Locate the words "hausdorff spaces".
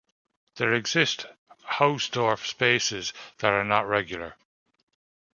1.73-3.13